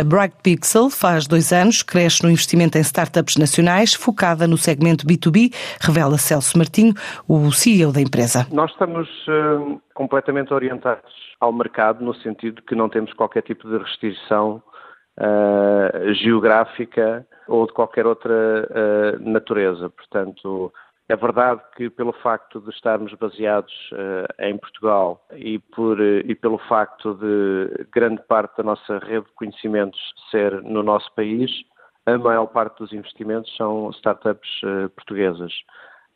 [0.00, 5.04] A Bright Pixel faz dois anos, cresce no investimento em startups nacionais, focada no segmento
[5.04, 6.94] B2B, revela Celso Martinho,
[7.26, 8.46] o CEO da empresa.
[8.52, 13.76] Nós estamos uh, completamente orientados ao mercado, no sentido que não temos qualquer tipo de
[13.76, 14.62] restrição
[15.18, 19.90] uh, geográfica ou de qualquer outra uh, natureza.
[19.90, 20.72] Portanto,
[21.08, 26.34] é verdade que pelo facto de estarmos baseados uh, em Portugal e, por, uh, e
[26.34, 29.98] pelo facto de grande parte da nossa rede de conhecimentos
[30.30, 31.50] ser no nosso país,
[32.04, 35.52] a maior parte dos investimentos são startups uh, portuguesas.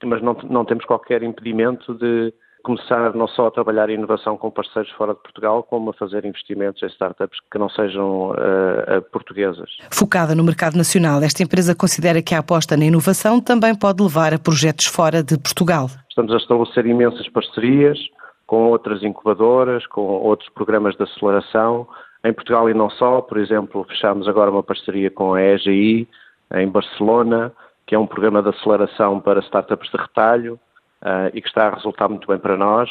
[0.05, 4.51] Mas não, não temos qualquer impedimento de começar não só a trabalhar em inovação com
[4.51, 9.71] parceiros fora de Portugal, como a fazer investimentos em startups que não sejam uh, portuguesas.
[9.91, 14.33] Focada no mercado nacional, esta empresa considera que a aposta na inovação também pode levar
[14.33, 15.89] a projetos fora de Portugal.
[16.09, 17.99] Estamos a estabelecer imensas parcerias
[18.47, 21.89] com outras incubadoras, com outros programas de aceleração,
[22.25, 23.21] em Portugal e não só.
[23.21, 26.07] Por exemplo, fechamos agora uma parceria com a EGI
[26.55, 27.53] em Barcelona,
[27.87, 30.61] que é um programa de aceleração para startups de retalho
[31.03, 32.91] uh, e que está a resultar muito bem para nós.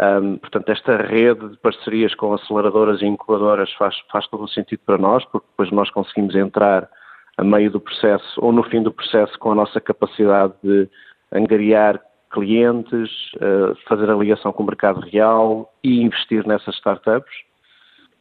[0.00, 4.80] Um, portanto, esta rede de parcerias com aceleradoras e incubadoras faz, faz todo o sentido
[4.86, 6.88] para nós, porque depois nós conseguimos entrar
[7.36, 10.88] a meio do processo ou no fim do processo com a nossa capacidade de
[11.30, 17.32] angariar clientes, uh, fazer a ligação com o mercado real e investir nessas startups.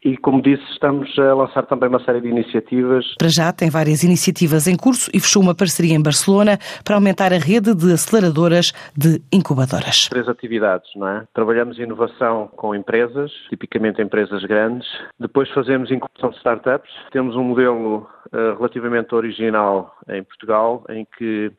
[0.03, 3.05] E, como disse, estamos a lançar também uma série de iniciativas.
[3.17, 7.31] Para já, tem várias iniciativas em curso e fechou uma parceria em Barcelona para aumentar
[7.31, 10.09] a rede de aceleradoras de incubadoras.
[10.09, 11.23] Três atividades, não é?
[11.33, 14.88] Trabalhamos inovação com empresas, tipicamente empresas grandes.
[15.19, 16.91] Depois fazemos incubação de startups.
[17.11, 21.52] Temos um modelo uh, relativamente original em Portugal, em que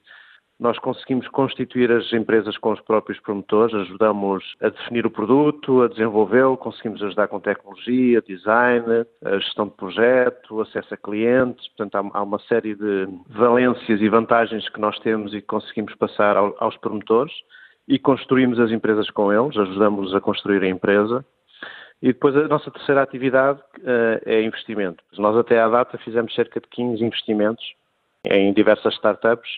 [0.63, 5.89] nós conseguimos constituir as empresas com os próprios promotores, ajudamos a definir o produto, a
[5.89, 11.67] desenvolvê-lo, conseguimos ajudar com tecnologia, design, a gestão de projeto, acesso a clientes.
[11.77, 16.37] Portanto, há uma série de valências e vantagens que nós temos e que conseguimos passar
[16.37, 17.33] aos promotores
[17.89, 21.25] e construímos as empresas com eles, ajudamos-los a construir a empresa.
[22.01, 25.03] E depois a nossa terceira atividade uh, é investimento.
[25.19, 27.65] Nós até à data fizemos cerca de 15 investimentos
[28.25, 29.51] em diversas startups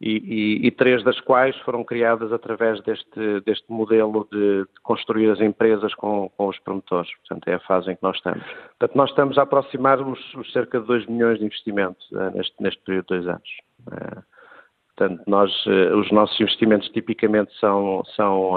[0.00, 0.16] e,
[0.62, 5.40] e, e, três das quais foram criadas através deste, deste modelo de, de construir as
[5.40, 7.10] empresas com, com, os promotores.
[7.18, 8.42] Portanto, é a fase em que nós estamos.
[8.42, 12.54] Portanto, nós estamos a aproximar os, os cerca de 2 milhões de investimentos uh, neste,
[12.60, 13.50] neste período de dois anos.
[13.88, 14.22] Uh,
[14.96, 18.52] portanto, nós, uh, os nossos investimentos tipicamente são, são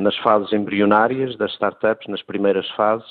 [0.00, 3.06] nas fases embrionárias das startups, nas primeiras fases,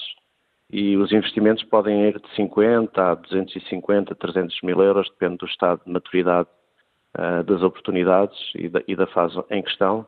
[0.72, 5.82] e os investimentos podem ir de 50 a 250, 300 mil euros, depende do estado
[5.86, 6.50] de maturidade
[7.18, 10.06] uh, das oportunidades e da, e da, fase em questão,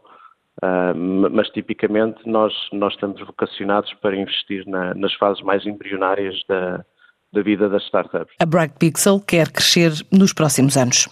[0.64, 0.96] uh,
[1.32, 6.86] mas tipicamente nós, nós estamos vocacionados para investir na, nas fases mais embrionárias da,
[7.32, 8.34] da vida das startups.
[8.40, 11.08] A Bright Pixel quer crescer nos próximos anos.